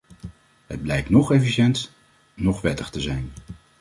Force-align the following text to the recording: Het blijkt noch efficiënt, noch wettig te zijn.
Het 0.67 0.81
blijkt 0.81 1.09
noch 1.09 1.31
efficiënt, 1.31 1.91
noch 2.33 2.61
wettig 2.61 2.89
te 2.89 2.99
zijn. 3.01 3.31